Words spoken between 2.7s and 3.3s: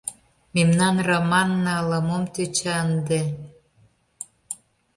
ынде?